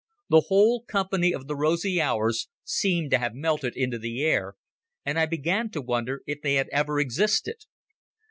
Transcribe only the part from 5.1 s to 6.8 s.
I began to wonder if they had